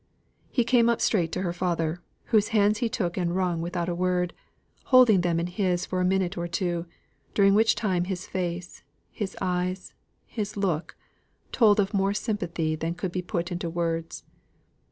He 0.49 0.63
came 0.63 0.89
up 0.89 0.99
straight 0.99 1.31
to 1.33 1.43
her 1.43 1.53
father, 1.53 2.01
whose 2.33 2.47
hands 2.47 2.79
he 2.79 2.89
took 2.89 3.17
and 3.17 3.35
wrung 3.35 3.61
without 3.61 3.87
a 3.87 3.93
word 3.93 4.33
holding 4.85 5.21
them 5.21 5.39
in 5.39 5.45
his 5.45 5.85
for 5.85 6.01
a 6.01 6.03
minute 6.03 6.35
or 6.39 6.47
two, 6.47 6.87
during 7.35 7.53
which 7.53 7.75
time 7.75 8.05
his 8.05 8.25
face, 8.25 8.81
his 9.11 9.37
eyes, 9.41 9.93
his 10.25 10.57
look, 10.57 10.95
told 11.51 11.79
of 11.79 11.93
more 11.93 12.15
sympathy 12.15 12.75
than 12.75 12.95
could 12.95 13.11
be 13.11 13.21
put 13.21 13.51
into 13.51 13.69
words. 13.69 14.23